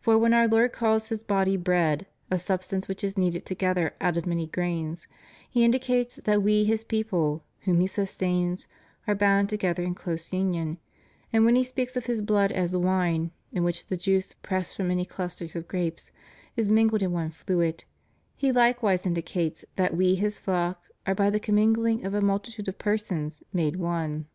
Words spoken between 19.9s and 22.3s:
we His flock are by the commingling of a